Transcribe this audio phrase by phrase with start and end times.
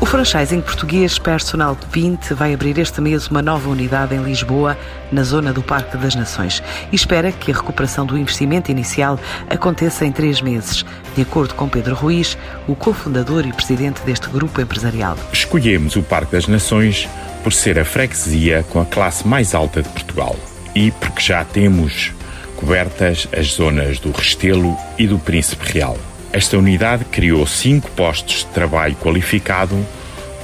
[0.00, 4.78] O franchising português Personal 20 vai abrir este mês uma nova unidade em Lisboa,
[5.10, 6.62] na zona do Parque das Nações,
[6.92, 9.18] e espera que a recuperação do investimento inicial
[9.50, 10.84] aconteça em três meses,
[11.16, 12.38] de acordo com Pedro Ruiz,
[12.68, 15.16] o cofundador e presidente deste grupo empresarial.
[15.32, 17.08] Escolhemos o Parque das Nações
[17.42, 20.36] por ser a freguesia com a classe mais alta de Portugal
[20.76, 22.12] e porque já temos
[22.54, 25.98] cobertas as zonas do Restelo e do Príncipe Real.
[26.32, 29.76] Esta unidade criou cinco postos de trabalho qualificado,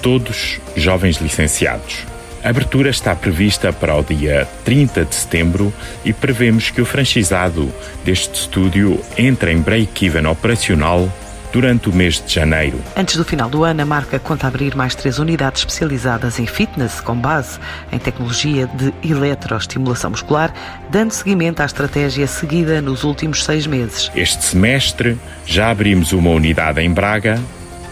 [0.00, 2.04] todos jovens licenciados.
[2.42, 5.72] A abertura está prevista para o dia 30 de setembro
[6.04, 7.72] e prevemos que o franchisado
[8.04, 11.10] deste estúdio entre em break-even operacional
[11.54, 12.82] durante o mês de janeiro.
[12.96, 17.00] Antes do final do ano, a marca conta abrir mais três unidades especializadas em fitness,
[17.00, 17.60] com base
[17.92, 20.52] em tecnologia de eletroestimulação muscular,
[20.90, 24.10] dando seguimento à estratégia seguida nos últimos seis meses.
[24.16, 27.40] Este semestre já abrimos uma unidade em Braga,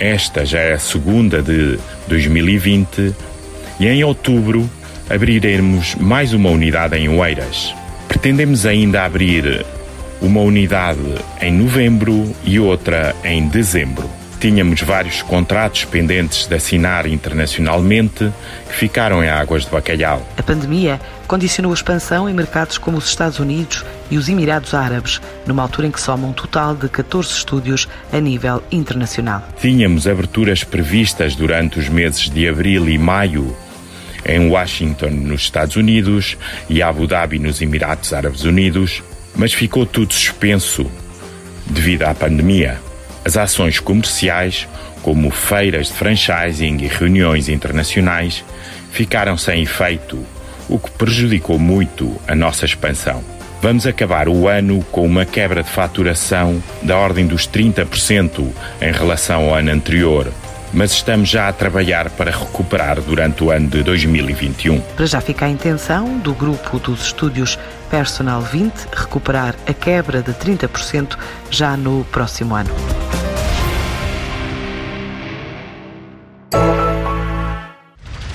[0.00, 3.14] esta já é a segunda de 2020,
[3.78, 4.69] e em outubro
[5.08, 7.72] abriremos mais uma unidade em Oeiras.
[8.08, 9.64] Pretendemos ainda abrir
[10.23, 11.01] uma unidade
[11.41, 14.09] em novembro e outra em dezembro.
[14.41, 18.33] Tínhamos vários contratos pendentes de assinar internacionalmente
[18.69, 20.27] que ficaram em águas de bacalhau.
[20.37, 25.20] A pandemia condicionou a expansão em mercados como os Estados Unidos e os Emirados Árabes,
[25.47, 29.47] numa altura em que soma um total de 14 estúdios a nível internacional.
[29.61, 33.56] Tínhamos aberturas previstas durante os meses de abril e maio
[34.25, 36.37] em Washington, nos Estados Unidos,
[36.69, 39.03] e Abu Dhabi, nos Emirados Árabes Unidos,
[39.34, 40.91] mas ficou tudo suspenso
[41.66, 42.81] devido à pandemia.
[43.25, 44.69] As ações comerciais,
[45.03, 48.44] como feiras de franchising e reuniões internacionais,
[48.91, 50.19] ficaram sem efeito,
[50.69, 53.22] o que prejudicou muito a nossa expansão.
[53.60, 58.44] Vamos acabar o ano com uma quebra de faturação da ordem dos 30%
[58.81, 60.32] em relação ao ano anterior,
[60.72, 64.81] mas estamos já a trabalhar para recuperar durante o ano de 2021.
[64.81, 67.59] Para já fica a intenção do grupo dos estúdios
[67.91, 71.19] Personal 20 recuperar a quebra de 30%
[71.50, 72.71] já no próximo ano.